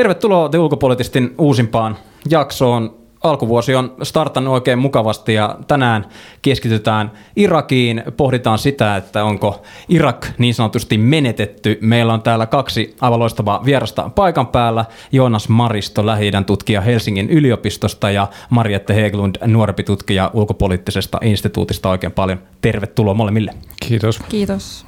[0.00, 1.96] Tervetuloa The Ulkopoliitistin uusimpaan
[2.30, 2.96] jaksoon.
[3.22, 6.06] Alkuvuosi on startannut oikein mukavasti ja tänään
[6.42, 8.02] keskitytään Irakiin.
[8.16, 11.78] Pohditaan sitä, että onko Irak niin sanotusti menetetty.
[11.80, 14.84] Meillä on täällä kaksi aivan loistavaa vierasta paikan päällä.
[15.12, 21.90] Joonas Maristo, lähi tutkija Helsingin yliopistosta ja Mariette Heglund, nuorempi tutkija ulkopoliittisesta instituutista.
[21.90, 23.54] Oikein paljon tervetuloa molemmille.
[23.88, 24.20] Kiitos.
[24.28, 24.86] Kiitos.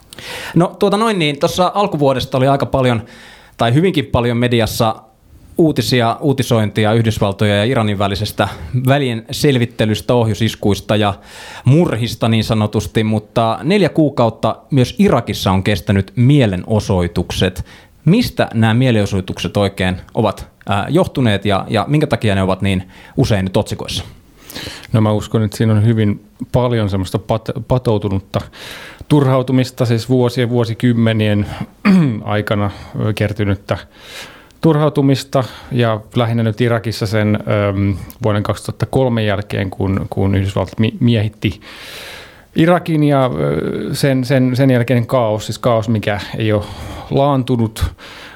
[0.54, 3.02] No tuota noin niin, tuossa alkuvuodesta oli aika paljon
[3.56, 4.94] tai hyvinkin paljon mediassa
[5.58, 8.48] uutisia, uutisointia Yhdysvaltojen ja Iranin välisestä
[8.86, 11.14] välien selvittelystä, ohjusiskuista ja
[11.64, 17.64] murhista niin sanotusti, mutta neljä kuukautta myös Irakissa on kestänyt mielenosoitukset.
[18.04, 20.48] Mistä nämä mielenosoitukset oikein ovat
[20.88, 24.04] johtuneet ja, ja minkä takia ne ovat niin usein nyt otsikoissa?
[24.92, 28.40] No mä uskon, että siinä on hyvin paljon semmoista pat- patoutunutta
[29.08, 31.46] turhautumista, siis vuosien, vuosikymmenien
[32.24, 32.70] aikana
[33.14, 33.78] kertynyttä
[34.62, 41.60] turhautumista ja lähinnä nyt Irakissa sen äm, vuoden 2003 jälkeen, kun, kun Yhdysvallat miehitti
[42.56, 43.30] Irakin ja
[43.92, 46.64] sen, sen, sen jälkeinen kaos, siis kaos, mikä ei ole
[47.10, 47.84] laantunut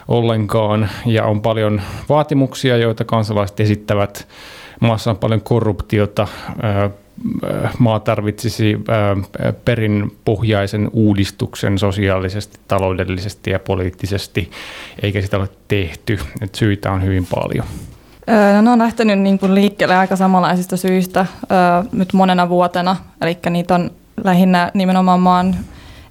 [0.08, 4.28] ollenkaan ja on paljon vaatimuksia, joita kansalaiset esittävät.
[4.80, 6.28] Maassa on paljon korruptiota,
[7.78, 8.77] maa tarvitsisi
[9.64, 14.50] perinpohjaisen uudistuksen sosiaalisesti, taloudellisesti ja poliittisesti,
[15.03, 16.19] eikä sitä ole tehty.
[16.41, 17.67] Et syitä on hyvin paljon.
[18.54, 21.27] No, ne on lähtenyt niin kuin liikkeelle aika samanlaisista syistä
[21.93, 23.91] nyt monena vuotena, eli niitä on
[24.25, 25.56] lähinnä nimenomaan maan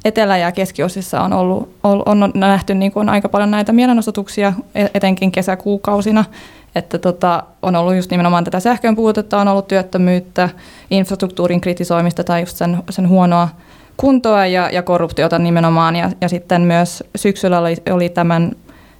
[0.05, 5.31] etelä- ja keskiosissa on, ollut, on nähty niin kuin aika paljon näitä mielenosoituksia, e-, etenkin
[5.31, 6.25] kesäkuukausina,
[6.75, 10.49] että tota, on ollut just nimenomaan tätä sähkön puutetta, on ollut työttömyyttä,
[10.91, 13.49] infrastruktuurin kritisoimista tai just sen, sen huonoa
[13.97, 15.95] kuntoa ja, ja korruptiota nimenomaan.
[15.95, 18.51] Ja, ja sitten myös syksyllä oli, oli tämän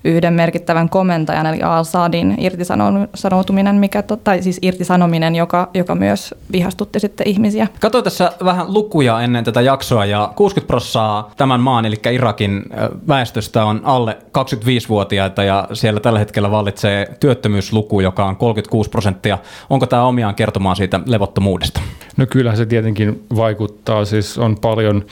[0.05, 7.27] yhden merkittävän komentajan, eli Al-Sadin irtisanoutuminen, mikä, tai siis irtisanominen, joka, joka myös vihastutti sitten
[7.27, 7.67] ihmisiä.
[7.79, 12.63] Katsoin tässä vähän lukuja ennen tätä jaksoa, ja 60 prosenttia tämän maan, eli Irakin
[13.07, 19.37] väestöstä on alle 25-vuotiaita, ja siellä tällä hetkellä vallitsee työttömyysluku, joka on 36 prosenttia.
[19.69, 21.81] Onko tämä omiaan kertomaan siitä levottomuudesta?
[22.17, 25.05] No kyllä se tietenkin vaikuttaa, siis on paljon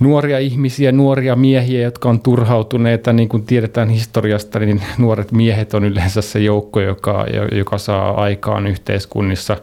[0.00, 3.12] nuoria ihmisiä, nuoria miehiä, jotka on turhautuneita.
[3.12, 8.66] Niin kuin tiedetään historiasta, niin nuoret miehet on yleensä se joukko, joka, joka saa aikaan
[8.66, 9.56] yhteiskunnissa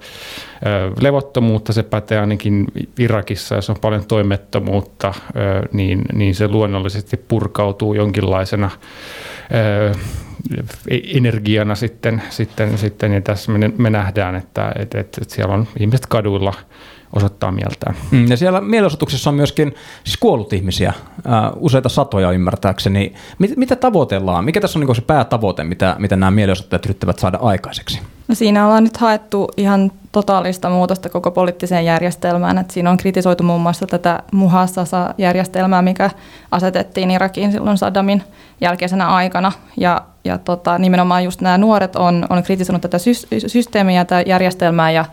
[1.02, 1.74] levottomuutta.
[1.74, 2.68] Se pätee ainakin
[3.00, 5.14] Irakissa, jos on paljon toimettomuutta,
[5.72, 8.70] niin, niin se luonnollisesti purkautuu jonkinlaisena
[11.16, 16.06] energiana sitten, sitten, sitten ja tässä me, me nähdään, että, että, että siellä on ihmiset
[16.06, 16.54] kaduilla–
[17.14, 17.96] osoittaa mieltään.
[18.12, 20.94] Mm, ja siellä mielenosoituksessa on myöskin siis kuollut ihmisiä,
[21.26, 23.14] ää, useita satoja ymmärtääkseni.
[23.40, 24.46] Mit, mitä tavoitellaan?
[24.46, 28.00] Mikä tässä on niin se päätavoite, mitä, mitä nämä mielenosoittajat yrittävät saada aikaiseksi?
[28.28, 32.58] No siinä ollaan nyt haettu ihan totaalista muutosta koko poliittiseen järjestelmään.
[32.58, 36.10] Et siinä on kritisoitu muun muassa tätä Muhassasa-järjestelmää, mikä
[36.52, 38.24] asetettiin Irakiin silloin Saddamin
[38.62, 39.52] jälkeisenä aikana.
[39.78, 42.98] Ja, ja tota, nimenomaan just nämä nuoret on, on kritisoinut tätä
[43.48, 45.06] systeemiä, tätä järjestelmää ja,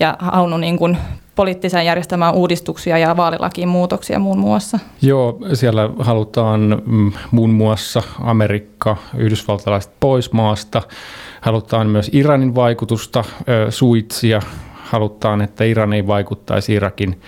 [0.00, 0.98] ja halunnut niin kuin
[1.40, 4.78] poliittiseen järjestelmään uudistuksia ja vaalilakiin muutoksia muun muassa?
[5.02, 10.82] Joo, siellä halutaan mm, muun muassa Amerikka, yhdysvaltalaiset pois maasta.
[11.40, 13.24] Halutaan myös Iranin vaikutusta
[13.70, 14.40] suitsia.
[14.74, 17.20] Halutaan, että Iran ei vaikuttaisi Irakin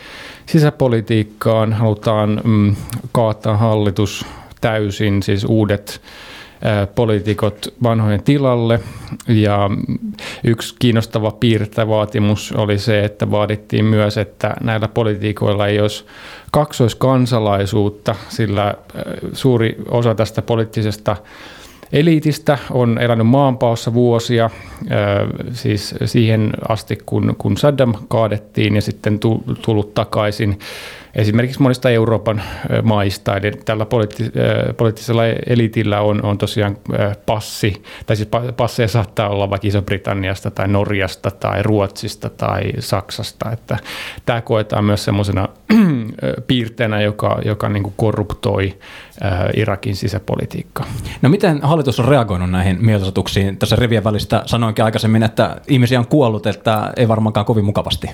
[0.47, 1.73] sisäpolitiikkaan.
[1.73, 2.77] Halutaan mm,
[3.13, 4.27] kaataa hallitus
[4.61, 6.01] täysin, siis uudet
[6.95, 8.81] poliitikot vanhojen tilalle.
[9.29, 9.71] Ja
[10.45, 16.05] yksi kiinnostava piirte vaatimus oli se, että vaadittiin myös, että näillä poliitikoilla ei olisi
[16.51, 18.75] kaksoiskansalaisuutta, sillä
[19.33, 21.17] suuri osa tästä poliittisesta
[21.93, 24.51] eliitistä on elänyt maanpaossa vuosia,
[25.53, 29.21] siis siihen asti kun, kun Saddam kaadettiin ja sitten
[29.63, 30.59] tullut takaisin
[31.15, 32.43] esimerkiksi monista Euroopan
[32.83, 33.37] maista.
[33.37, 34.33] Eli tällä poliittis-
[34.77, 36.77] poliittisella elitillä on, on tosiaan
[37.27, 43.51] passi, tai siis passeja saattaa olla vaikka Iso-Britanniasta tai Norjasta tai Ruotsista tai Saksasta.
[43.53, 43.77] Että
[44.27, 45.49] tämä koetaan myös semmoisena
[46.47, 48.79] piirteenä, joka, joka niin kuin korruptoi
[49.57, 50.87] Irakin sisäpolitiikkaa.
[51.23, 53.57] No miten hallitus on reagoinut näihin mielenosoituksiin?
[53.57, 58.11] Tässä rivien välistä sanoinkin aikaisemmin, että ihmisiä on kuollut, että ei varmaankaan kovin mukavasti.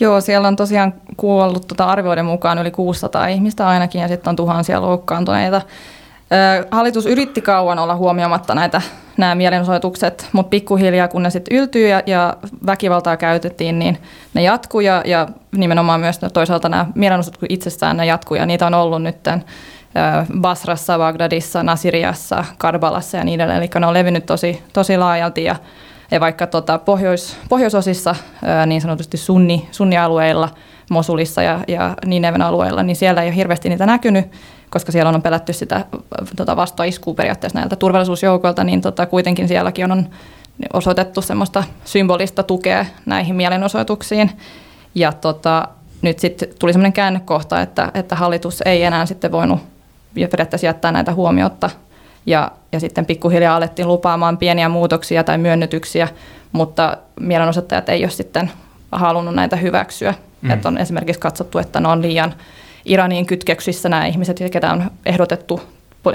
[0.00, 4.36] Joo, siellä on tosiaan kuollut tuota arvioiden mukaan yli 600 ihmistä ainakin ja sitten on
[4.36, 5.62] tuhansia loukkaantuneita.
[6.70, 8.82] Hallitus yritti kauan olla huomioimatta näitä,
[9.16, 12.36] nämä mielenosoitukset, mutta pikkuhiljaa kun ne sitten yltyy ja, ja
[12.66, 13.98] väkivaltaa käytettiin, niin
[14.34, 18.74] ne jatkuu ja, ja nimenomaan myös toisaalta nämä mielenosoitukset itsessään ne jatkuu ja niitä on
[18.74, 19.16] ollut nyt
[20.40, 23.58] Basrassa, Bagdadissa, Nasiriassa, Karbalassa ja niin edelleen.
[23.58, 25.56] Eli ne on levinnyt tosi, tosi laajalti ja,
[26.10, 28.14] ja vaikka tota pohjois, pohjoisosissa
[28.66, 30.48] niin sanotusti sunni, sunnialueilla,
[30.90, 34.26] Mosulissa ja, ja Nineven alueilla, niin siellä ei ole hirveästi niitä näkynyt,
[34.70, 35.84] koska siellä on pelätty sitä
[36.36, 40.06] tota vastaiskua periaatteessa näiltä turvallisuusjoukoilta, niin tota, kuitenkin sielläkin on
[40.72, 44.30] osoitettu semmoista symbolista tukea näihin mielenosoituksiin.
[44.94, 45.68] Ja tota,
[46.02, 49.60] nyt sitten tuli semmoinen käännekohta, että, että hallitus ei enää sitten voinut
[50.14, 51.70] periaatteessa jättää näitä huomiota.
[52.26, 56.08] Ja, ja sitten pikkuhiljaa alettiin lupaamaan pieniä muutoksia tai myönnytyksiä,
[56.52, 58.50] mutta mielenosoittajat ei ole sitten
[58.92, 60.14] halunnut näitä hyväksyä.
[60.42, 60.50] Mm.
[60.50, 62.34] Että on esimerkiksi katsottu, että ne on liian
[62.84, 65.60] Iraniin kytkeksissä nämä ihmiset, ketä on ehdotettu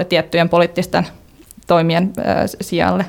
[0.08, 1.06] tiettyjen poliittisten
[1.66, 2.12] toimien
[2.60, 3.04] sijalle.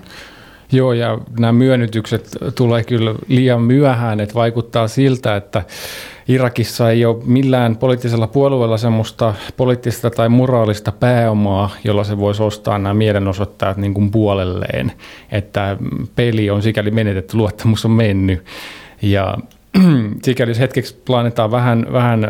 [0.71, 5.63] Joo, ja nämä myönnytykset tulee kyllä liian myöhään, että vaikuttaa siltä, että
[6.27, 12.77] Irakissa ei ole millään poliittisella puolueella semmoista poliittista tai moraalista pääomaa, jolla se voisi ostaa
[12.77, 14.91] nämä mielenosoittajat niin kuin puolelleen.
[15.31, 15.77] Että
[16.15, 18.43] peli on sikäli menetetty, luottamus on mennyt.
[19.01, 19.37] Ja
[20.23, 22.27] sikäli jos hetkeksi planetaan vähän, vähän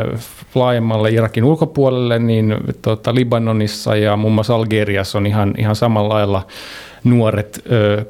[0.56, 6.48] laajemmalle Irakin ulkopuolelle, niin tuota, Libanonissa ja muun muassa Algeriassa on ihan, ihan samalla lailla
[7.04, 7.64] nuoret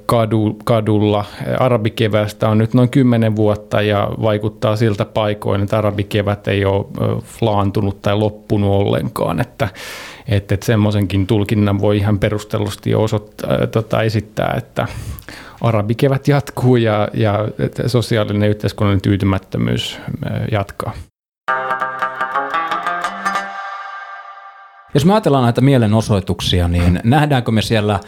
[0.05, 1.25] kadu, kadulla.
[1.59, 6.85] Arabikevästä on nyt noin kymmenen vuotta ja vaikuttaa siltä paikoin, että arabikevät ei ole
[7.41, 9.69] laantunut tai loppunut ollenkaan, että
[10.27, 14.88] että, semmoisenkin tulkinnan voi ihan perustellusti osoittaa, tota, esittää, että
[15.61, 17.47] arabikevät jatkuu ja, ja
[17.88, 19.99] sosiaalinen yhteiskunnallinen tyytymättömyys
[20.51, 20.93] jatkaa.
[24.93, 27.99] Jos me ajatellaan näitä mielenosoituksia, niin nähdäänkö me siellä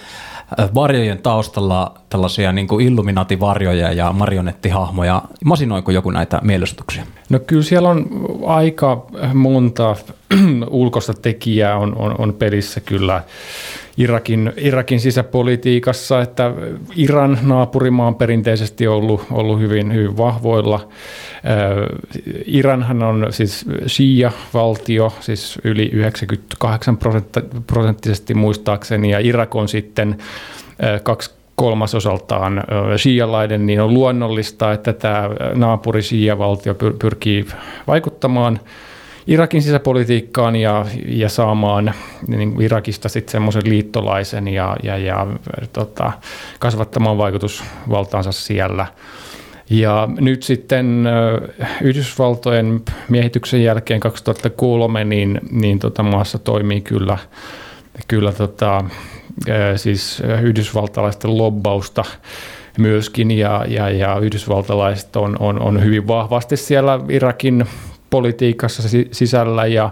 [0.75, 5.21] varjojen taustalla tällaisia niin kuin Illuminati-varjoja ja marionettihahmoja.
[5.45, 7.03] Masinoiko joku näitä mielenosoituksia?
[7.29, 8.07] No kyllä siellä on
[8.45, 9.95] aika monta
[10.69, 13.23] ulkoista tekijää on, on, on pelissä kyllä.
[13.97, 16.51] Irakin, Irakin sisäpolitiikassa, että
[16.95, 20.87] Iran naapurimaa on perinteisesti ollut, ollut hyvin, hyvin vahvoilla.
[22.45, 26.97] Iranhan on siis Shia-valtio, siis yli 98
[27.67, 30.17] prosenttisesti muistaakseni, ja Irak on sitten
[31.03, 32.63] kaksi kolmasosaltaan
[32.97, 37.45] shialaiden, niin on luonnollista, että tämä naapuri shia-valtio pyrkii
[37.87, 38.59] vaikuttamaan–
[39.27, 41.93] Irakin sisäpolitiikkaan ja, ja saamaan
[42.27, 45.27] niin Irakista sitten semmoisen liittolaisen ja, ja, ja
[45.73, 46.11] tota,
[46.59, 48.85] kasvattamaan vaikutusvaltaansa siellä.
[49.69, 51.07] Ja nyt sitten
[51.81, 57.17] Yhdysvaltojen miehityksen jälkeen 2003 niin, niin tota maassa toimii kyllä,
[58.07, 58.83] kyllä tota,
[59.75, 62.03] siis yhdysvaltalaisten lobbausta
[62.77, 67.65] myöskin ja, ja, ja yhdysvaltalaiset on, on, on hyvin vahvasti siellä Irakin
[68.13, 69.89] politiikassa sisällä ja,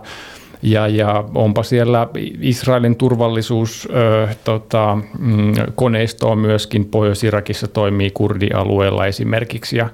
[0.62, 2.07] ja, ja onpa siellä
[2.41, 9.89] Israelin turvallisuus ö, tota, mm, koneistoa myöskin Pohjois-Irakissa toimii kurdialueella esimerkiksi ja,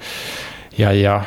[0.77, 1.21] ja, ja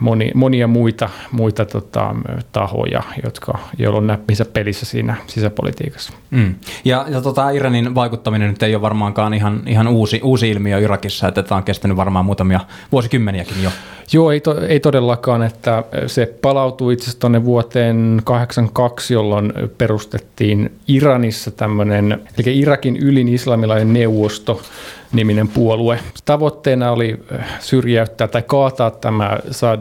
[0.00, 2.14] moni, monia muita, muita tota,
[2.52, 6.12] tahoja, jotka, joilla on näppinsä pelissä siinä sisäpolitiikassa.
[6.30, 6.54] Mm.
[6.84, 11.28] Ja, ja tota, Iranin vaikuttaminen nyt ei ole varmaankaan ihan, ihan uusi, uusi ilmiö Irakissa,
[11.28, 12.60] että tämä on kestänyt varmaan muutamia
[12.92, 13.70] vuosikymmeniäkin jo.
[14.12, 20.72] Joo, ei, to, ei todellakaan, että se palautuu itse asiassa tuonne vuoteen 82, jolloin perustettiin
[20.88, 24.62] Iranissa tämmöinen, eli Irakin ylin islamilainen neuvosto,
[25.12, 25.98] niminen puolue.
[26.24, 27.18] Tavoitteena oli
[27.60, 29.38] syrjäyttää tai kaataa tämä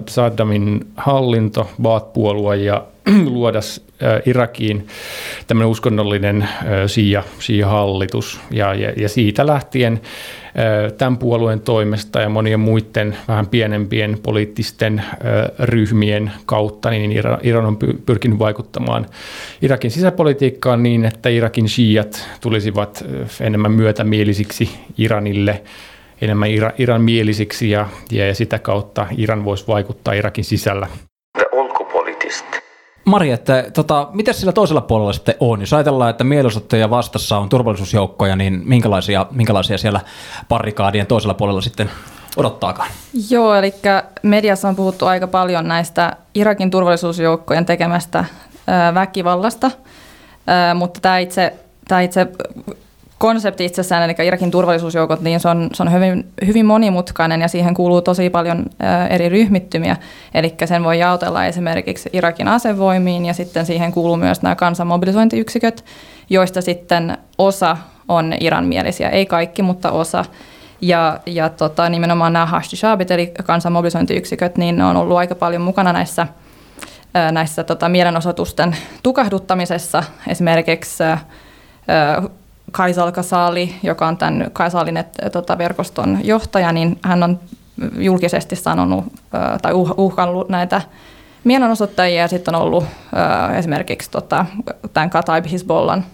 [0.10, 2.84] Saddamin hallinto, Baath-puolue ja
[3.26, 3.60] luoda
[4.26, 4.88] Irakiin
[5.48, 6.50] tämmöinen uskonnollinen
[6.88, 8.40] Shia, Shia-hallitus.
[8.52, 10.02] Ja, ja, ja siitä lähtien
[10.98, 15.04] tämän puolueen toimesta ja monien muiden vähän pienempien poliittisten
[15.60, 17.12] ryhmien kautta, niin
[17.44, 19.06] Iran on pyrkinyt vaikuttamaan
[19.62, 23.06] Irakin sisäpolitiikkaan niin, että Irakin shiat tulisivat
[23.42, 25.64] enemmän myötämielisiksi Iranille,
[26.22, 30.88] enemmän Iran mielisiksi ja, ja sitä kautta Iran voisi vaikuttaa Irakin sisällä.
[33.08, 35.60] Mari, että tota, mitä sillä toisella puolella sitten on?
[35.60, 40.00] Jos ajatellaan, että mielenosoittajia vastassa on turvallisuusjoukkoja, niin minkälaisia, minkälaisia siellä
[40.50, 41.90] parikaadien toisella puolella sitten
[42.38, 42.90] odottaakaan?
[43.30, 43.74] Joo, eli
[44.24, 48.26] mediassa on puhuttu aika paljon näistä Irakin turvallisuusjoukkojen tekemästä
[48.94, 49.72] väkivallasta,
[50.76, 51.54] mutta tämä itse,
[51.88, 52.28] tämä itse
[53.18, 57.74] konsepti itsessään, eli Irakin turvallisuusjoukot, niin se on, se on hyvin, hyvin monimutkainen ja siihen
[57.74, 59.96] kuuluu tosi paljon ä, eri ryhmittymiä.
[60.34, 65.86] Eli sen voi jaotella esimerkiksi Irakin asevoimiin ja sitten siihen kuuluu myös nämä kansanmobilisointiyksiköt,
[66.30, 70.26] joista sitten osa on iranmielisiä, ei kaikki, mutta osa.
[70.82, 75.94] Ja, ja tota, nimenomaan nämä Hashtishabit, eli kansanmobilisointiyksiköt, niin ne on ollut aika paljon mukana
[75.94, 76.28] näissä
[77.32, 80.04] näissä tota, mielenosoitusten tukahduttamisessa.
[80.28, 81.04] Esimerkiksi
[82.72, 87.40] Kaisal Kasali, joka on tämän Kaisalin tota, verkoston johtaja, niin hän on
[87.98, 89.06] julkisesti sanonut
[89.62, 90.82] tai uh, uhkannut näitä
[91.44, 92.84] mielenosoittajia ja sitten on ollut
[93.58, 94.46] esimerkiksi tota,
[94.94, 96.06] tämän Kataib Hezbollan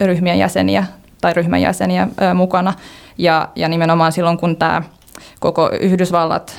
[0.00, 0.84] ryhmien jäseniä
[1.20, 2.74] tai ryhmän jäseniä mukana.
[3.18, 4.82] Ja, ja nimenomaan silloin, kun tämä
[5.40, 6.58] koko Yhdysvallat,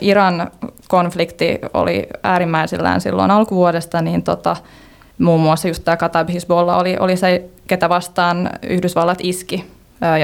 [0.00, 0.50] Iran
[0.88, 4.56] konflikti oli äärimmäisillään silloin alkuvuodesta, niin tota,
[5.18, 9.64] muun muassa just tämä Kataib Hezbollah oli, oli se, ketä vastaan Yhdysvallat iski,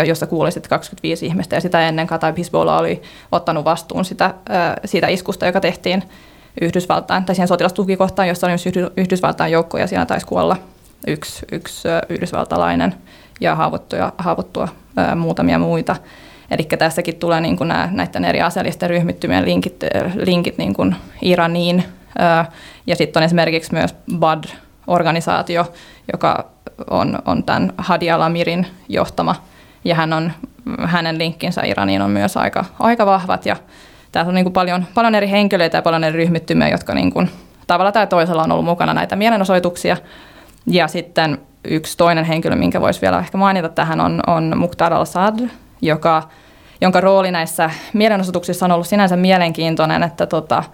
[0.06, 1.56] jossa kuuli sitten 25 ihmistä.
[1.56, 4.35] Ja sitä ennen Kataib Hezbollah oli ottanut vastuun sitä,
[4.85, 6.02] siitä iskusta, joka tehtiin
[6.61, 10.56] Yhdysvaltain, tai siihen sotilastukikohtaan, jossa oli myös Yhdysvaltain joukkoja, siinä taisi kuolla
[11.06, 12.94] yksi, yksi yhdysvaltalainen
[13.40, 14.68] ja haavoittua, haavoittua
[15.16, 15.97] muutamia muita.
[16.50, 21.85] Eli tässäkin tulee niin kuin nämä, näiden eri aseellisten ryhmittymien linkit, linkit niin kuin Iraniin.
[22.87, 25.73] Ja sitten on esimerkiksi myös BAD-organisaatio,
[26.12, 26.50] joka
[26.91, 29.35] on, on tämän Hadi Alamirin johtama.
[29.85, 30.33] Ja hän on,
[30.85, 33.47] hänen linkkinsä Iraniin on myös aika, aika vahvat.
[33.47, 33.57] Ja
[34.13, 37.31] täällä on niin kuin paljon, paljon eri henkilöitä ja paljon eri ryhmittymiä, jotka niin kuin,
[37.67, 39.97] tavalla tai toisella on ollut mukana näitä mielenosoituksia.
[40.67, 45.49] Ja sitten yksi toinen henkilö, minkä voisi vielä ehkä mainita tähän, on, on Mukhtar al-Sad,
[45.83, 46.23] joka,
[46.81, 50.65] jonka rooli näissä mielenosoituksissa on ollut sinänsä mielenkiintoinen, että tota,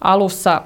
[0.00, 0.62] alussa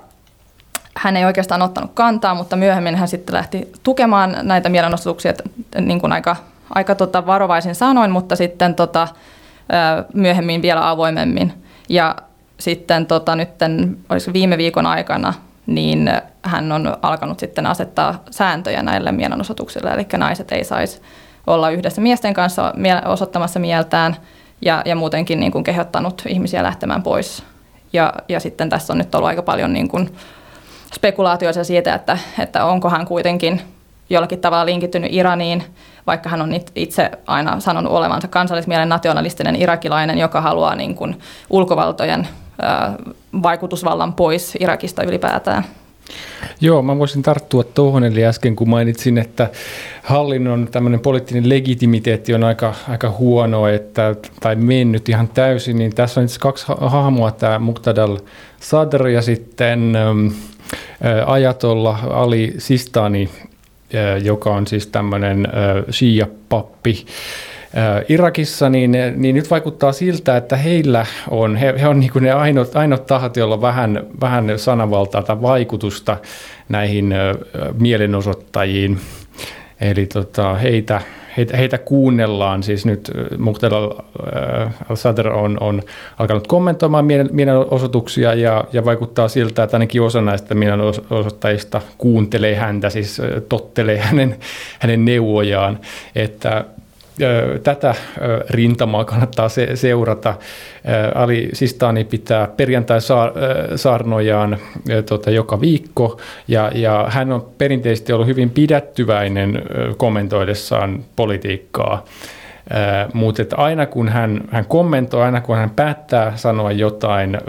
[0.96, 5.32] hän ei oikeastaan ottanut kantaa, mutta myöhemmin hän sitten lähti tukemaan näitä mielenosoituksia
[5.80, 6.36] niin kuin aika,
[6.74, 9.08] aika tota varovaisin sanoin, mutta sitten tota,
[10.14, 11.52] myöhemmin vielä avoimemmin.
[11.88, 12.16] Ja
[12.58, 13.96] sitten tota, nytten,
[14.32, 15.34] viime viikon aikana
[15.66, 16.10] niin
[16.42, 21.02] hän on alkanut sitten asettaa sääntöjä näille mielenosoituksille, eli naiset ei saisi
[21.46, 24.16] olla yhdessä miesten kanssa osoittamassa mieltään
[24.62, 27.42] ja, ja muutenkin niin kuin kehottanut ihmisiä lähtemään pois.
[27.92, 30.10] Ja, ja sitten tässä on nyt ollut aika paljon niin kuin
[30.94, 33.60] spekulaatioita siitä, että, että onko hän kuitenkin
[34.10, 35.64] jollakin tavalla linkittynyt Iraniin,
[36.06, 41.18] vaikka hän on itse aina sanonut olevansa kansallismielen nationalistinen irakilainen, joka haluaa niin kuin
[41.50, 42.28] ulkovaltojen
[43.42, 45.64] vaikutusvallan pois Irakista ylipäätään.
[46.60, 49.50] Joo, mä voisin tarttua tuohon, eli äsken kun mainitsin, että
[50.02, 56.20] hallinnon tämmöinen poliittinen legitimiteetti on aika, aika huono, että, tai mennyt ihan täysin, niin tässä
[56.20, 58.18] on itse kaksi hahmoa, tämä Muqtadal
[58.60, 59.96] Sadr ja sitten
[61.26, 63.28] ajatolla Ali Sistani,
[64.22, 65.48] joka on siis tämmöinen
[65.90, 67.06] shia-pappi,
[68.08, 72.76] Irakissa, niin, niin nyt vaikuttaa siltä, että heillä on, he, he on niin ne ainoat,
[72.76, 76.16] ainoat tahot, joilla on vähän, vähän sanavaltaa tai vaikutusta
[76.68, 77.14] näihin
[77.78, 78.98] mielenosoittajiin.
[79.80, 81.00] Eli tota, heitä,
[81.36, 82.62] heitä, heitä kuunnellaan.
[82.62, 83.76] Siis nyt Muqtada
[84.88, 85.82] al-Sadr on, on
[86.18, 93.22] alkanut kommentoimaan mielenosoituksia ja, ja vaikuttaa siltä, että ainakin osa näistä mielenosoittajista kuuntelee häntä, siis
[93.48, 94.36] tottelee hänen,
[94.78, 95.78] hänen neuvojaan.
[96.14, 96.64] Että
[97.62, 97.94] tätä
[98.50, 100.34] rintamaa kannattaa seurata.
[101.14, 104.58] Ali Sistani pitää perjantai-saarnojaan
[105.08, 109.62] tota, joka viikko, ja, ja hän on perinteisesti ollut hyvin pidättyväinen
[109.96, 112.04] kommentoidessaan politiikkaa.
[113.14, 117.40] Mutta aina kun hän, hän kommentoi, aina kun hän päättää sanoa jotain uh,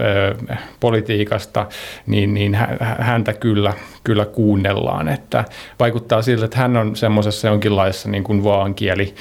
[0.79, 1.65] politiikasta,
[2.07, 2.57] niin, niin
[2.99, 3.73] häntä kyllä,
[4.03, 5.07] kyllä kuunnellaan.
[5.07, 5.45] Että
[5.79, 9.15] vaikuttaa siltä, että hän on semmoisessa jonkinlaisessa niin kuin vaankieli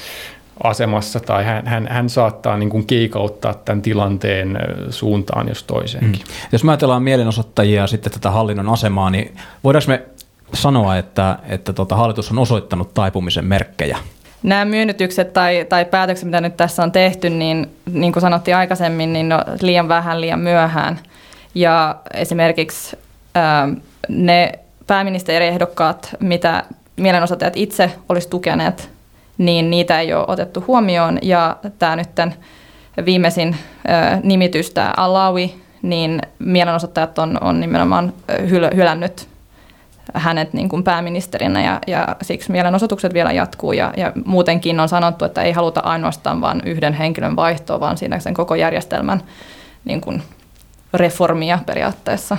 [0.63, 6.21] asemassa tai hän, hän, hän saattaa niin kuin kiikauttaa tämän tilanteen suuntaan jos toiseenkin.
[6.21, 6.47] Mm.
[6.51, 10.03] Jos mä ajatellaan mielenosoittajia ja sitten tätä hallinnon asemaa, niin voidaanko me
[10.53, 13.97] sanoa, että, että tota hallitus on osoittanut taipumisen merkkejä?
[14.43, 19.13] Nämä myönnytykset tai, tai päätökset, mitä nyt tässä on tehty, niin niin kuin sanottiin aikaisemmin,
[19.13, 20.99] niin no, liian vähän, liian myöhään.
[21.55, 22.97] Ja esimerkiksi
[23.35, 23.69] ää,
[24.09, 24.51] ne
[24.87, 26.63] pääministeriehdokkaat, mitä
[26.97, 28.89] mielenosoittajat itse olisi tukeneet
[29.41, 31.19] niin niitä ei ole otettu huomioon.
[31.21, 32.09] Ja tämä nyt
[33.05, 33.55] viimeisin
[34.23, 38.13] nimitys, tämä Alawi, niin mielenosoittajat on, on nimenomaan
[38.49, 39.27] hyl, hylännyt
[40.13, 45.25] hänet niin kuin pääministerinä ja, ja siksi mielenosoitukset vielä jatkuu ja, ja muutenkin on sanottu,
[45.25, 49.21] että ei haluta ainoastaan vain yhden henkilön vaihtoa, vaan siinä sen koko järjestelmän
[49.85, 50.23] niin kuin
[50.93, 52.37] reformia periaatteessa.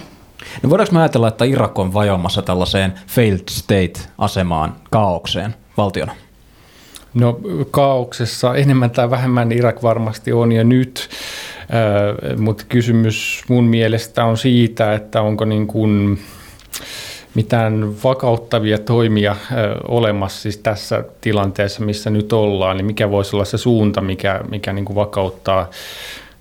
[0.63, 6.13] No voidaanko me ajatella, että Irak on vajoamassa tällaiseen failed state-asemaan, kaaukseen valtiona?
[7.15, 7.41] No
[7.71, 11.09] kaauksessa enemmän tai vähemmän Irak varmasti on ja nyt,
[11.61, 16.19] äh, mutta kysymys mun mielestä on siitä, että onko niin kuin
[17.35, 19.39] mitään vakauttavia toimia äh,
[19.89, 24.73] olemassa siis tässä tilanteessa, missä nyt ollaan, niin mikä voisi olla se suunta, mikä, mikä
[24.73, 25.71] niin kuin vakauttaa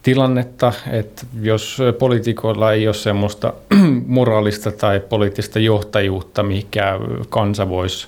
[0.03, 3.53] tilannetta, että jos poliitikoilla ei ole semmoista
[4.07, 6.99] moraalista tai poliittista johtajuutta, mikä
[7.29, 8.07] kansa voisi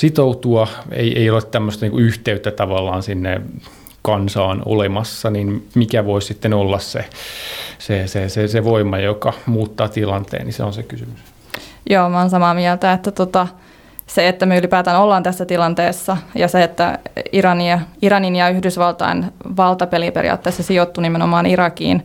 [0.00, 3.40] sitoutua, ei, ei ole tämmöistä niin yhteyttä tavallaan sinne
[4.02, 7.04] kansaan olemassa, niin mikä voi sitten olla se,
[7.78, 11.20] se, se, se, se voima, joka muuttaa tilanteen, niin se on se kysymys.
[11.90, 13.46] Joo, mä oon samaa mieltä, että tota,
[14.06, 16.98] se, että me ylipäätään ollaan tässä tilanteessa ja se, että
[17.32, 22.04] Iranin ja, Iranin ja Yhdysvaltain valtapeli periaatteessa sijoittuu nimenomaan Irakiin,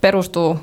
[0.00, 0.58] perustuu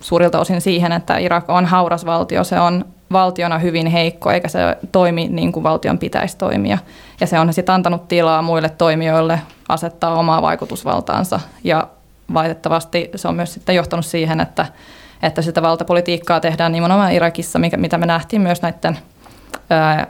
[0.00, 4.76] suurilta osin siihen, että Irak on hauras valtio, se on valtiona hyvin heikko, eikä se
[4.92, 6.78] toimi niin kuin valtion pitäisi toimia.
[7.20, 11.40] Ja se on sitten antanut tilaa muille toimijoille asettaa omaa vaikutusvaltaansa.
[11.64, 11.88] Ja
[12.34, 14.66] valitettavasti se on myös sitten johtanut siihen, että,
[15.22, 18.98] että sitä valtapolitiikkaa tehdään nimenomaan Irakissa, mikä, mitä me nähtiin myös näiden
[19.70, 20.06] ää,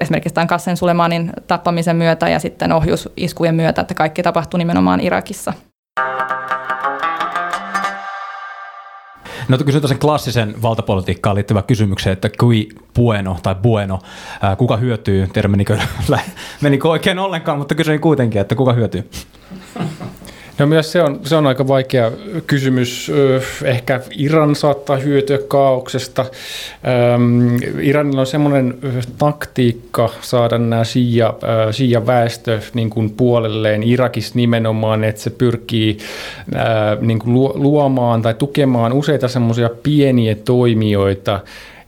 [0.00, 5.52] esimerkiksi tämän Kassen Sulemanin tappamisen myötä ja sitten ohjusiskujen myötä, että kaikki tapahtui nimenomaan Irakissa.
[9.50, 13.98] No kysyn sen klassisen valtapolitiikkaan liittyvän kysymyksen, että kui bueno tai bueno,
[14.42, 15.78] ää, kuka hyötyy, tiedä menikö,
[16.60, 19.10] menikö oikein ollenkaan, mutta kysyin kuitenkin, että kuka hyötyy?
[20.60, 22.10] No myös se on, se on aika vaikea
[22.46, 23.12] kysymys.
[23.64, 26.22] Ehkä Iran saattaa hyötyä kaauksesta.
[26.22, 28.78] Ähm, Iranilla on semmoinen
[29.18, 31.34] taktiikka saada nämä shia,
[31.70, 35.98] shia väestö niin kuin puolelleen Irakissa nimenomaan, että se pyrkii
[36.56, 36.62] äh,
[37.00, 41.40] niin kuin luomaan tai tukemaan useita semmoisia pieniä toimijoita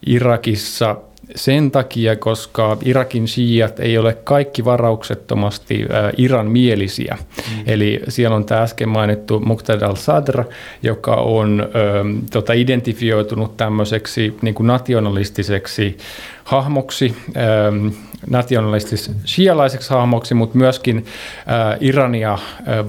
[0.06, 0.96] Irakissa–
[1.34, 7.18] sen takia, koska Irakin shiat ei ole kaikki varauksettomasti Iran mielisiä.
[7.36, 7.62] Mm.
[7.66, 10.44] Eli siellä on tämä äsken mainittu Muqtada al-Sadr,
[10.82, 15.96] joka on ähm, tota, identifioitunut tämmöiseksi niin kuin nationalistiseksi
[16.44, 17.86] hahmoksi, ähm,
[18.30, 22.38] nationalistis shialaiseksi hahmoksi, mutta myöskin äh, Irania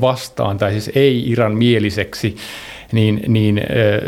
[0.02, 2.36] vastaan, tai siis ei Iran mieliseksi
[2.92, 3.62] niin, niin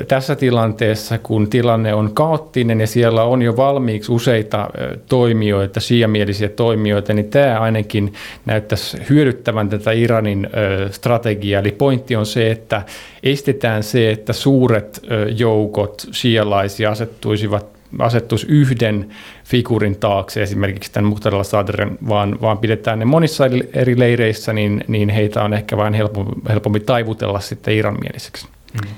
[0.08, 4.70] tässä tilanteessa, kun tilanne on kaoottinen ja siellä on jo valmiiksi useita
[5.10, 8.14] toimijoita, siamielisiä toimijoita, niin tämä ainakin
[8.46, 10.50] näyttäisi hyödyttävän tätä Iranin
[10.92, 11.62] strategiaa.
[11.62, 12.82] Eli pointti on se, että
[13.24, 15.02] estetään se, että suuret
[15.38, 19.10] joukot sialaisia asettuisivat asettuisi yhden
[19.44, 25.10] figurin taakse, esimerkiksi tämän Muhtadalla Sadren, vaan, vaan pidetään ne monissa eri leireissä, niin, niin
[25.10, 28.48] heitä on ehkä vähän helpompi, helpompi taivutella sitten iranmieliseksi.
[28.84, 28.90] Mm.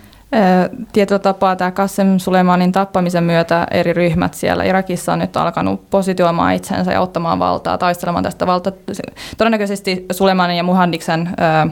[0.93, 6.53] Tietyllä tapaa tämä Qassem Sulemanin tappamisen myötä eri ryhmät siellä Irakissa on nyt alkanut positioimaan
[6.53, 8.71] itsensä ja ottamaan valtaa, taistelemaan tästä valta.
[9.37, 11.69] Todennäköisesti Sulemanin ja Muhandiksen ö,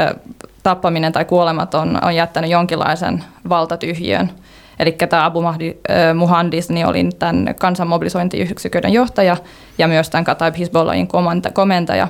[0.00, 0.14] ö,
[0.62, 4.30] tappaminen tai kuolemat on, on jättänyt jonkinlaisen valtatyhjön.
[4.78, 9.36] Eli tämä Abu Mahdi, äh, Muhandis niin oli tämän kansanmobilisointiyksiköiden johtaja
[9.78, 11.08] ja myös tämän Kataib Hizbollahin
[11.52, 12.08] komentaja.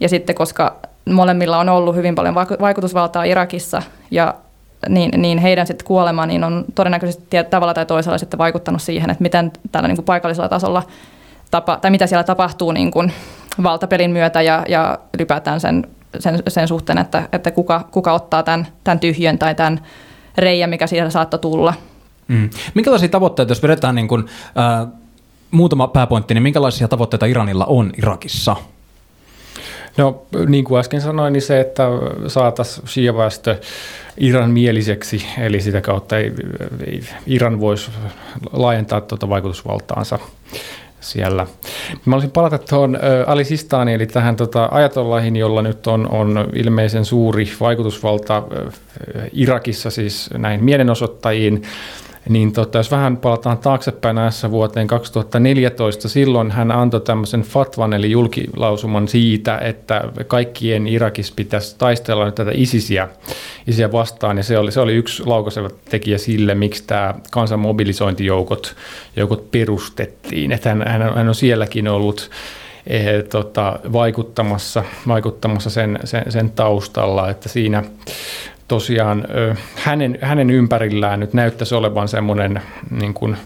[0.00, 0.76] Ja sitten koska
[1.10, 4.34] molemmilla on ollut hyvin paljon vaikutusvaltaa Irakissa ja
[4.88, 9.22] niin, niin heidän sitten kuolema niin on todennäköisesti tavalla tai toisella sitten vaikuttanut siihen, että
[9.22, 10.82] miten tällä niin kuin paikallisella tasolla
[11.50, 13.12] tapa, tai mitä siellä tapahtuu niin kuin
[13.62, 15.86] valtapelin myötä ja, ja ylipäätään sen,
[16.18, 19.80] sen, sen suhteen, että, että kuka, kuka ottaa tämän, tämän tyhjön tai tämän
[20.38, 21.74] reijän, mikä siellä saattaa tulla.
[22.28, 22.50] Mm.
[22.74, 24.26] Minkälaisia tavoitteita, jos vedetään niin kuin,
[24.58, 24.88] äh,
[25.50, 28.56] muutama pääpointti, niin minkälaisia tavoitteita Iranilla on Irakissa?
[29.98, 31.84] No niin kuin äsken sanoin, niin se, että
[32.26, 33.56] saataisiin shia-väestö
[34.16, 36.32] Iran mieliseksi, eli sitä kautta ei,
[36.86, 37.90] ei Iran voisi
[38.52, 40.18] laajentaa tuota vaikutusvaltaansa
[41.00, 41.46] siellä.
[42.04, 47.04] Mä olisin palata tuohon Ali Sistani, eli tähän tota, ajatollahin, jolla nyt on, on ilmeisen
[47.04, 48.42] suuri vaikutusvalta
[49.32, 51.62] Irakissa siis näihin mielenosoittajiin
[52.28, 58.10] niin tota, jos vähän palataan taaksepäin näissä vuoteen 2014, silloin hän antoi tämmöisen fatvan eli
[58.10, 63.08] julkilausuman siitä, että kaikkien Irakissa pitäisi taistella nyt tätä ISISiä,
[63.66, 68.76] ISISiä vastaan, ja se oli, se oli yksi laukaiseva tekijä sille, miksi tämä kansan mobilisointijoukot
[69.16, 70.52] joukot perustettiin.
[70.52, 72.30] Että hän, hän, on sielläkin ollut
[72.86, 77.84] eh, tota, vaikuttamassa, vaikuttamassa sen, sen, sen taustalla, että siinä
[78.68, 79.24] tosiaan
[79.74, 83.36] hänen, hänen ympärillään nyt näyttäisi olevan semmoinen niin kuin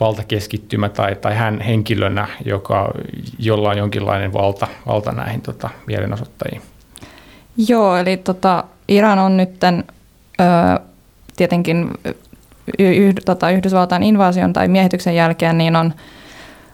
[0.00, 2.92] valtakeskittymä tai, tai hän henkilönä, joka,
[3.38, 6.62] jolla on jonkinlainen valta, valta näihin tota, mielenosoittajiin.
[7.68, 9.74] Joo, eli tota, Iran on nyt ö,
[11.36, 11.90] tietenkin
[12.78, 15.94] yh, tota, Yhdysvaltain invaasion tai miehityksen jälkeen niin on,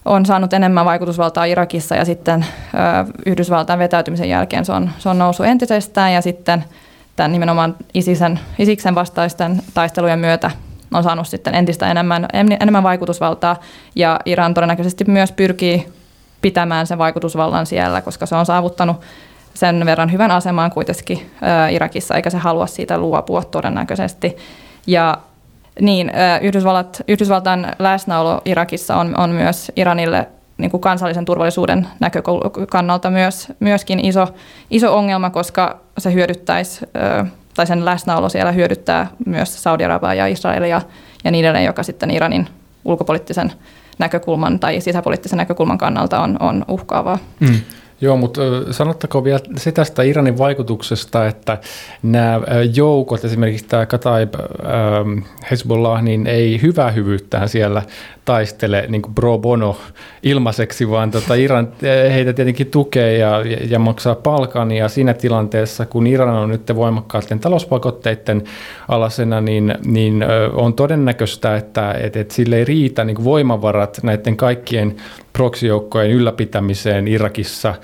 [0.05, 5.19] on saanut enemmän vaikutusvaltaa Irakissa ja sitten ö, Yhdysvaltain vetäytymisen jälkeen se on, se on
[5.19, 6.64] noussut entisestään ja sitten–
[7.16, 10.50] tämän nimenomaan ISISen, ISIKsen vastaisten taistelujen myötä
[10.94, 12.29] on saanut sitten entistä enemmän,
[12.61, 13.57] enemmän vaikutusvaltaa
[13.94, 15.88] ja Iran todennäköisesti myös pyrkii
[16.42, 19.00] pitämään sen vaikutusvallan siellä, koska se on saavuttanut
[19.55, 21.31] sen verran hyvän asemaan kuitenkin
[21.70, 24.37] Irakissa, eikä se halua siitä luopua todennäköisesti.
[24.87, 25.18] Ja
[25.81, 33.52] niin, Yhdysvallat, Yhdysvaltain läsnäolo Irakissa on, on myös Iranille niin kuin kansallisen turvallisuuden näkökannalta myös,
[33.61, 34.29] myöskin iso,
[34.70, 36.87] iso ongelma, koska se hyödyttäisi,
[37.54, 40.82] tai sen läsnäolo siellä hyödyttää myös Saudi-Arabiaa ja Israelia
[41.24, 42.48] ja niin edelleen, joka sitten Iranin
[42.85, 43.52] ulkopoliittisen
[43.98, 47.18] näkökulman tai sisäpoliittisen näkökulman kannalta on, on uhkaavaa.
[47.40, 47.61] Mm.
[48.00, 51.59] Joo, mutta sanottako vielä se tästä Iranin vaikutuksesta, että
[52.02, 52.40] nämä
[52.74, 54.35] joukot, esimerkiksi tämä Kataib
[55.50, 57.82] Hezbollah, niin ei hyvää hyvyyttään siellä
[58.26, 59.76] taistele niin kuin pro bono
[60.22, 61.68] ilmaiseksi, vaan tota Iran
[62.12, 64.72] heitä tietenkin tukee ja, ja maksaa palkan.
[64.72, 68.44] Ja siinä tilanteessa, kun Iran on nyt voimakkaiden talouspakotteiden
[68.88, 74.36] alasena, niin, niin on todennäköistä, että, että, että sille ei riitä niin kuin voimavarat näiden
[74.36, 74.96] kaikkien
[75.32, 77.74] proksijoukkojen ylläpitämiseen Irakissa,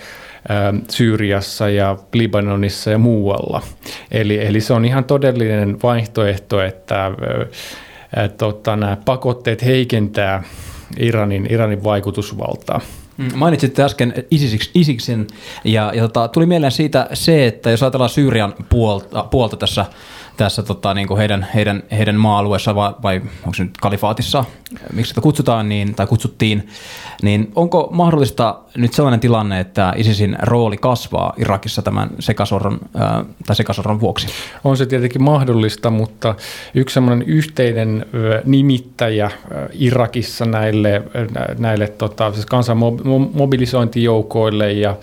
[0.91, 3.63] Syyriassa ja Libanonissa ja muualla.
[4.11, 7.11] Eli, eli se on ihan todellinen vaihtoehto, että
[8.37, 10.43] tota, nämä pakotteet heikentää
[10.99, 12.81] Iranin, Iranin vaikutusvaltaa.
[13.17, 14.15] Mm, mainitsitte äsken
[14.75, 15.27] Isiksen
[15.65, 19.87] ja, ja tota, tuli mieleen siitä se, että jos ajatellaan Syyrian puolta, puolta tässä
[20.37, 24.45] tässä tota, niin kuin heidän, heidän, heidän maa-alueessa vai, vai onko se nyt kalifaatissa,
[24.93, 26.69] miksi sitä kutsutaan niin, tai kutsuttiin,
[27.23, 33.57] niin onko mahdollista nyt sellainen tilanne, että ISISin rooli kasvaa Irakissa tämän sekasorron, äh, tai
[33.57, 34.27] sekasorron vuoksi?
[34.65, 36.35] On se tietenkin mahdollista, mutta
[36.75, 38.07] yksi sellainen yhteinen
[38.45, 39.31] nimittäjä
[39.73, 41.03] Irakissa näille,
[41.59, 42.79] näille tota, siis kansan
[43.35, 44.97] mobilisointijoukoille ja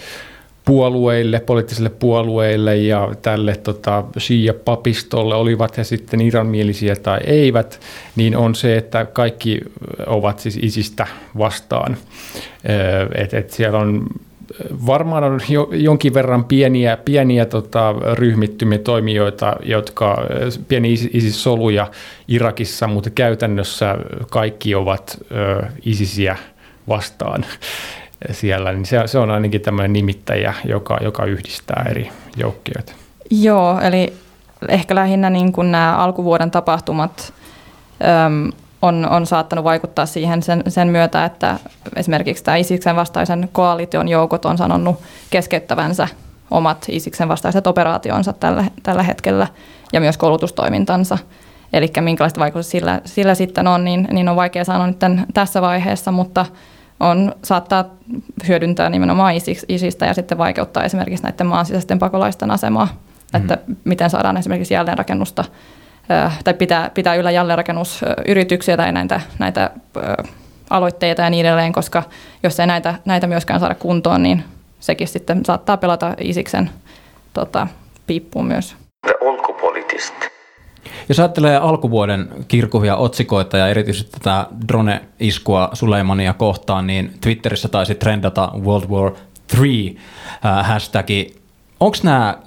[0.69, 7.79] puolueille, poliittisille puolueille ja tälle tota, Shia-papistolle, olivat he sitten iranmielisiä tai eivät,
[8.15, 9.59] niin on se, että kaikki
[10.07, 11.97] ovat siis isistä vastaan.
[13.15, 14.07] Et, et siellä on
[14.85, 20.17] varmaan on jo, jonkin verran pieniä, pieniä tota, ryhmittymiä toimijoita, jotka
[20.67, 21.87] pieni ISIS-soluja
[22.27, 23.97] Irakissa, mutta käytännössä
[24.31, 26.37] kaikki ovat ö, ISISiä
[26.87, 27.45] vastaan
[28.31, 32.93] siellä, niin se, se on ainakin tämmöinen nimittäjä, joka, joka yhdistää eri joukkioita.
[33.31, 34.13] Joo, eli
[34.67, 37.33] ehkä lähinnä niin kuin nämä alkuvuoden tapahtumat
[38.25, 38.51] äm,
[38.81, 41.59] on, on saattanut vaikuttaa siihen sen, sen myötä, että
[41.95, 46.07] esimerkiksi tämä Isiksen vastaisen koalition joukot on sanonut keskeyttävänsä
[46.51, 49.47] omat Isiksen vastaiset operaationsa tällä, tällä hetkellä
[49.93, 51.17] ja myös koulutustoimintansa.
[51.73, 54.99] Eli minkälaista vaikutusta sillä, sillä sitten on, niin, niin on vaikea sanoa nyt
[55.33, 56.45] tässä vaiheessa, mutta–
[56.99, 57.85] on, saattaa
[58.47, 59.33] hyödyntää nimenomaan
[59.67, 63.41] isistä ja sitten vaikeuttaa esimerkiksi näiden maan sisäisten pakolaisten asemaa, mm-hmm.
[63.41, 65.45] että miten saadaan esimerkiksi jälleenrakennusta
[66.43, 69.69] tai pitää, pitää yllä jälleenrakennusyrityksiä tai näitä, näitä
[70.69, 72.03] aloitteita ja niin edelleen, koska
[72.43, 74.43] jos ei näitä, näitä myöskään saada kuntoon, niin
[74.79, 76.69] sekin sitten saattaa pelata Isiksen
[77.33, 77.67] tota,
[78.07, 78.75] piippuun myös.
[79.01, 80.38] The
[81.09, 88.51] jos ajattelee alkuvuoden kirkuvia otsikoita ja erityisesti tätä drone-iskua Suleimania kohtaan, niin Twitterissä taisi trendata
[88.63, 89.11] World War
[89.57, 89.95] 3
[90.45, 91.35] äh, hashtagi.
[91.79, 92.37] Onko nämä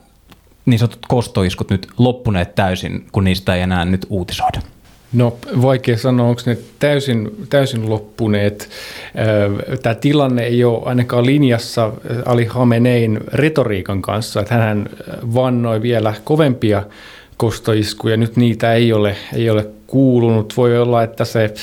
[0.66, 4.61] niin sanotut kostoiskut nyt loppuneet täysin, kun niistä ei enää nyt uutisoida?
[5.12, 8.68] No vaikea sanoa, onko ne täysin, täysin loppuneet.
[9.18, 11.92] Äh, Tämä tilanne ei ole ainakaan linjassa
[12.27, 14.88] Ali Hamenein retoriikan kanssa, että hän
[15.35, 16.83] vannoi vielä kovempia
[17.42, 18.16] kostoiskuja.
[18.16, 20.55] Nyt niitä ei ole, ei ole kuulunut.
[20.57, 21.55] Voi olla, että se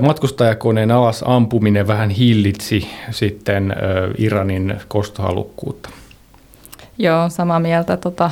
[0.00, 3.74] matkustajakoneen alas ampuminen vähän hillitsi sitten
[4.18, 5.88] Iranin kostohalukkuutta.
[6.98, 7.96] Joo, samaa mieltä.
[7.96, 8.30] Tota,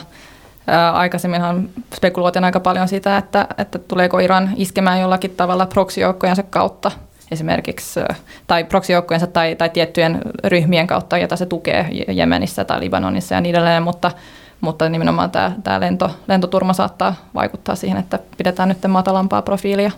[0.67, 6.91] ää, aikaisemminhan spekuloitiin aika paljon sitä, että, että tuleeko Iran iskemään jollakin tavalla proksijoukkojensa kautta
[7.31, 8.01] esimerkiksi,
[8.47, 13.55] tai proksijoukkojensa tai, tai tiettyjen ryhmien kautta, jota se tukee Jemenissä tai Libanonissa ja niin
[13.55, 14.11] edelleen, mutta
[14.65, 19.91] mutta nimenomaan tämä, tämä lento, lentoturma saattaa vaikuttaa siihen, että pidetään nyt matalampaa profiilia.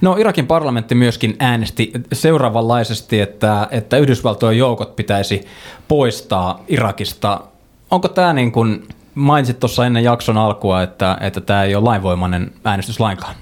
[0.00, 5.46] No Irakin parlamentti myöskin äänesti seuraavanlaisesti, että, että Yhdysvaltojen joukot pitäisi
[5.88, 7.40] poistaa Irakista.
[7.90, 12.52] Onko tämä niin kuin mainitsit tuossa ennen jakson alkua, että, että tämä ei ole lainvoimainen
[12.64, 13.34] äänestys lainkaan?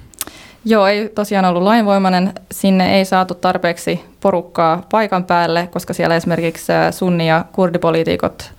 [0.65, 2.33] Joo, ei tosiaan ollut lainvoimainen.
[2.51, 8.54] Sinne ei saatu tarpeeksi porukkaa paikan päälle, koska siellä esimerkiksi sunni- ja kurdipoliitikot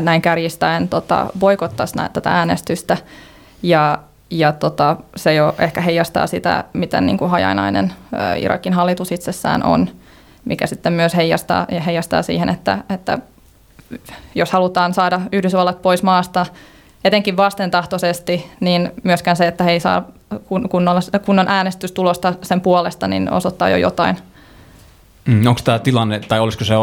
[0.00, 2.96] näin kärjistäen tota, boikottaisi tätä äänestystä.
[3.62, 3.98] Ja,
[4.30, 7.92] ja tota, se jo ehkä heijastaa sitä, miten niin kuin hajanainen
[8.36, 9.88] Irakin hallitus itsessään on,
[10.44, 13.18] mikä sitten myös heijastaa, ja heijastaa siihen, että, että
[14.34, 16.46] jos halutaan saada Yhdysvallat pois maasta,
[17.04, 20.08] etenkin vastentahtoisesti, niin myöskään se, että he ei saa
[21.24, 24.18] kunnon äänestystulosta sen puolesta, niin osoittaa jo jotain–
[25.26, 26.74] Mm, onko tämä tilanne, tai olisiko se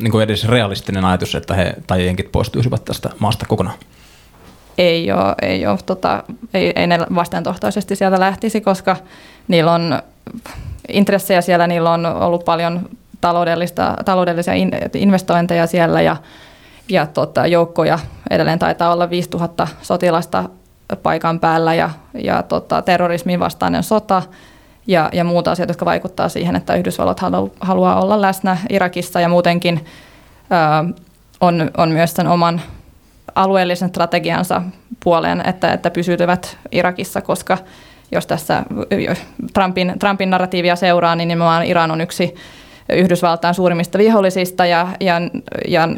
[0.00, 3.78] niin kuin edes realistinen ajatus, että he tai jenkit poistuisivat tästä maasta kokonaan?
[4.78, 8.96] Ei ole, ei, ole, tota, ei, ei ne vastentohtoisesti sieltä lähtisi, koska
[9.48, 10.02] niillä on
[10.88, 12.88] intressejä siellä, niillä on ollut paljon
[13.20, 14.54] taloudellista, taloudellisia
[14.94, 16.16] investointeja siellä ja,
[16.88, 17.98] ja tota, joukkoja
[18.30, 20.44] edelleen taitaa olla 5000 sotilasta
[21.02, 24.22] paikan päällä ja, ja tota, terrorismin vastainen sota
[24.88, 29.20] ja, ja muut asiat, jotka vaikuttaa siihen, että Yhdysvallat halu, haluaa olla läsnä Irakissa.
[29.20, 30.94] Ja muutenkin ö,
[31.40, 32.60] on, on myös sen oman
[33.34, 34.62] alueellisen strategiansa
[35.04, 37.58] puoleen, että, että pysytyvät Irakissa, koska
[38.12, 38.62] jos tässä
[39.54, 42.34] Trumpin, Trumpin narratiivia seuraa, niin nimenomaan Iran on yksi
[42.92, 44.66] Yhdysvaltain suurimmista vihollisista.
[44.66, 45.20] Ja, ja,
[45.68, 45.88] ja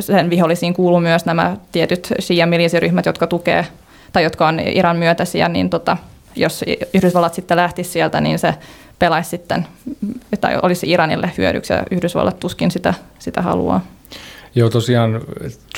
[0.00, 3.66] sen vihollisiin kuuluu myös nämä tietyt shia-milisiryhmät, jotka tukee
[4.12, 5.96] tai jotka on Iran myötäisiä, niin tota,
[6.36, 6.64] jos
[6.94, 8.54] Yhdysvallat sitten lähtisi sieltä, niin se
[8.98, 9.66] pelaisi sitten,
[10.40, 13.84] tai olisi Iranille hyödyksi ja Yhdysvallat tuskin sitä, sitä haluaa.
[14.54, 15.20] Joo, tosiaan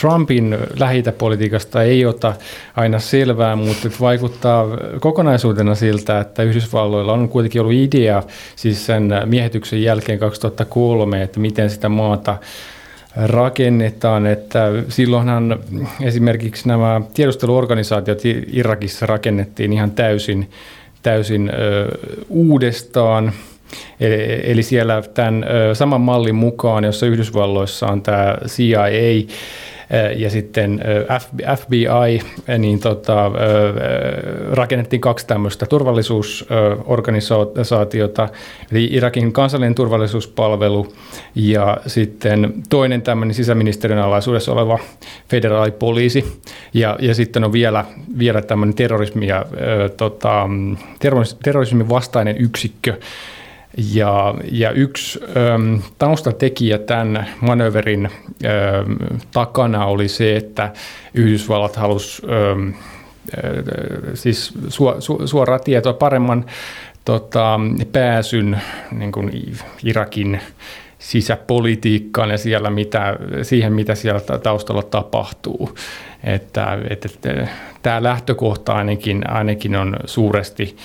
[0.00, 2.34] Trumpin lähitäpolitiikasta ei ota
[2.76, 4.66] aina selvää, mutta vaikuttaa
[5.00, 8.22] kokonaisuutena siltä, että Yhdysvalloilla on kuitenkin ollut idea
[8.56, 12.36] siis sen miehityksen jälkeen 2003, että miten sitä maata
[13.16, 15.58] rakennetaan, että silloinhan
[16.02, 18.22] esimerkiksi nämä tiedusteluorganisaatiot
[18.52, 20.50] Irakissa rakennettiin ihan täysin,
[21.02, 21.88] täysin ö,
[22.28, 23.32] uudestaan–
[24.44, 29.26] Eli siellä tämän saman mallin mukaan, jossa Yhdysvalloissa on tämä CIA
[30.16, 30.80] ja sitten
[31.58, 32.20] FBI,
[32.58, 33.30] niin tota,
[34.52, 38.28] rakennettiin kaksi tämmöistä turvallisuusorganisaatiota,
[38.72, 40.92] eli Irakin kansallinen turvallisuuspalvelu
[41.34, 44.78] ja sitten toinen tämmöinen sisäministeriön alaisuudessa oleva
[45.28, 46.40] federaalipoliisi
[46.74, 47.84] ja, ja sitten on vielä,
[48.18, 49.46] vielä tämmöinen terrorismi ja,
[49.96, 50.48] tota,
[51.42, 52.94] terrorismin vastainen yksikkö,
[53.76, 55.20] ja, ja yksi
[55.54, 58.96] äm, taustatekijä tämän manöverin äm,
[59.32, 60.72] takana oli se, että
[61.14, 62.74] Yhdysvallat halusi äm, äh,
[64.14, 66.44] siis su, su, suoraa tietoa paremman
[67.04, 67.60] tota,
[67.92, 69.54] pääsyn niin kuin
[69.84, 70.40] Irakin
[70.98, 75.78] sisäpolitiikkaan ja siellä mitä, siihen, mitä siellä taustalla tapahtuu.
[76.24, 77.48] Että, että, että
[77.82, 80.76] tämä lähtökohta ainakin, ainakin on suuresti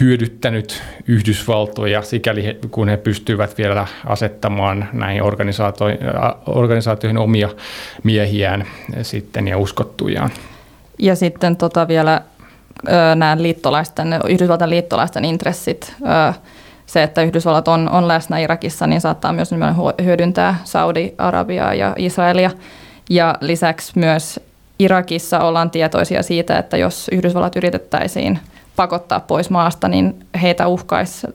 [0.00, 5.22] hyödyttänyt Yhdysvaltoja, sikäli kun he pystyvät vielä asettamaan näihin
[6.46, 7.48] organisaatioihin omia
[8.02, 8.66] miehiään
[9.02, 10.30] sitten ja uskottujaan.
[10.98, 12.20] Ja sitten tota vielä
[13.14, 15.94] nämä liittolaisten, Yhdysvaltain liittolaisten intressit,
[16.86, 19.50] se, että Yhdysvallat on, on läsnä Irakissa, niin saattaa myös
[20.04, 22.50] hyödyntää Saudi-Arabiaa ja Israelia.
[23.10, 24.40] Ja lisäksi myös
[24.78, 28.38] Irakissa ollaan tietoisia siitä, että jos Yhdysvallat yritettäisiin–
[28.76, 31.26] pakottaa pois maasta, niin heitä uhkaisi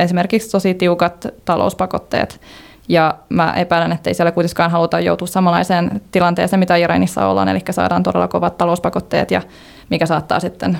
[0.00, 2.40] esimerkiksi tosi tiukat talouspakotteet.
[2.88, 7.60] Ja mä epäilen, että ei siellä kuitenkaan haluta joutua samanlaiseen tilanteeseen, mitä Iranissa ollaan, eli
[7.70, 9.42] saadaan todella kovat talouspakotteet, ja
[9.88, 10.78] mikä saattaa sitten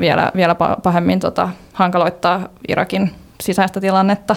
[0.00, 4.36] vielä, vielä pahemmin tota, hankaloittaa Irakin sisäistä tilannetta.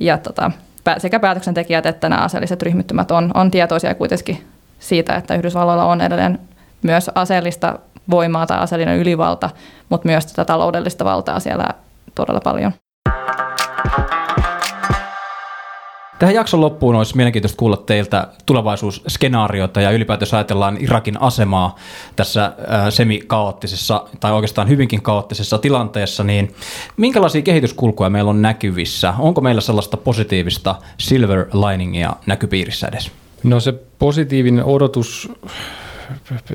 [0.00, 0.50] Ja tota,
[0.98, 4.44] sekä päätöksentekijät että nämä aseelliset ryhmittymät on, on tietoisia kuitenkin
[4.78, 6.38] siitä, että Yhdysvalloilla on edelleen
[6.82, 7.78] myös aseellista
[8.10, 9.50] voimaa tai aseellinen ylivalta,
[9.88, 11.68] mutta myös tätä taloudellista valtaa siellä
[12.14, 12.72] todella paljon.
[16.22, 21.76] Tähän jakson loppuun olisi mielenkiintoista kuulla teiltä tulevaisuusskenaariota ja ylipäätään ajatellaan Irakin asemaa
[22.16, 22.52] tässä äh,
[22.90, 26.54] semikaoottisessa tai oikeastaan hyvinkin kaoottisessa tilanteessa, niin
[26.96, 29.14] minkälaisia kehityskulkuja meillä on näkyvissä?
[29.18, 33.10] Onko meillä sellaista positiivista silver liningia näkypiirissä edes?
[33.42, 35.32] No se positiivinen odotus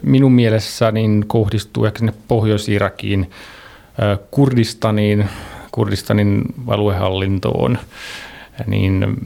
[0.03, 3.31] minun mielessä niin kohdistuu ehkä sinne Pohjois-Irakiin,
[4.31, 5.29] Kurdistaniin,
[5.71, 7.77] Kurdistanin aluehallintoon,
[8.67, 9.17] niin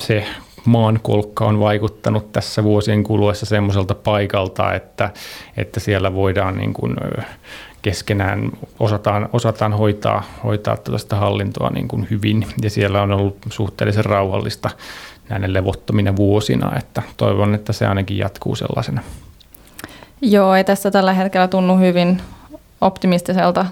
[0.00, 0.26] se
[0.64, 5.10] maankolkka on vaikuttanut tässä vuosien kuluessa semmoiselta paikalta, että,
[5.56, 6.96] että siellä voidaan niin kuin
[7.82, 14.04] keskenään osataan, osataan hoitaa, hoitaa tällaista hallintoa niin kuin hyvin ja siellä on ollut suhteellisen
[14.04, 14.70] rauhallista
[15.28, 19.00] näiden levottomina vuosina, että toivon, että se ainakin jatkuu sellaisena.
[20.22, 22.22] Joo, ei tässä tällä hetkellä tunnu hyvin
[22.80, 23.66] optimistiselta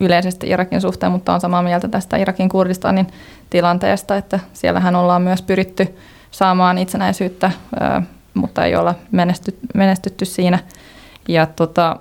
[0.00, 3.06] yleisesti Irakin suhteen, mutta on samaa mieltä tästä Irakin Kurdistanin
[3.50, 5.98] tilanteesta, että siellähän ollaan myös pyritty
[6.30, 7.50] saamaan itsenäisyyttä,
[8.34, 10.58] mutta ei olla menesty, menestytty siinä.
[11.28, 11.96] Ja tota,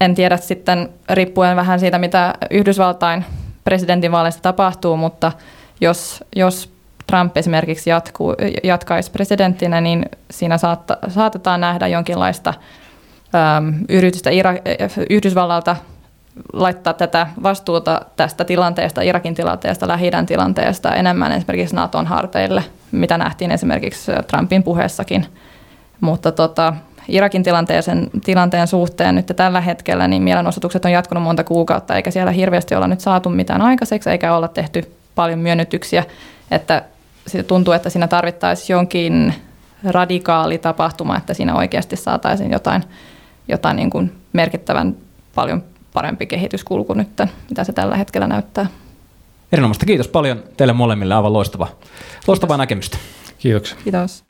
[0.00, 3.24] en tiedä sitten, riippuen vähän siitä, mitä Yhdysvaltain
[3.64, 5.32] presidentinvaaleissa tapahtuu, mutta
[5.80, 6.72] jos, jos
[7.06, 8.34] Trump esimerkiksi jatkuu,
[8.64, 12.54] jatkaisi presidenttinä, niin siinä saatta, saatetaan nähdä jonkinlaista
[13.88, 15.76] yritystä Ira- Yhdysvallalta
[16.52, 23.50] laittaa tätä vastuuta tästä tilanteesta, Irakin tilanteesta, lähi tilanteesta enemmän esimerkiksi Naton harteille, mitä nähtiin
[23.50, 25.26] esimerkiksi Trumpin puheessakin.
[26.00, 26.74] Mutta tota,
[27.08, 27.82] Irakin tilanteen,
[28.24, 32.86] tilanteen suhteen nyt tällä hetkellä niin mielenosoitukset on jatkunut monta kuukautta, eikä siellä hirveästi olla
[32.88, 36.04] nyt saatu mitään aikaiseksi, eikä olla tehty paljon myönnytyksiä,
[36.50, 36.82] että
[37.46, 39.34] tuntuu, että siinä tarvittaisiin jonkin
[39.84, 42.84] radikaali tapahtuma, että siinä oikeasti saataisiin jotain,
[43.48, 44.96] jotain niin kuin merkittävän
[45.34, 47.08] paljon parempi kehityskulku nyt,
[47.48, 48.66] mitä se tällä hetkellä näyttää.
[49.52, 49.86] Erinomaista.
[49.86, 51.14] Kiitos paljon teille molemmille.
[51.14, 51.68] Aivan loistava,
[52.26, 52.98] loistavaa näkemystä.
[53.38, 53.76] Kiitoksia.
[53.84, 54.27] Kiitos.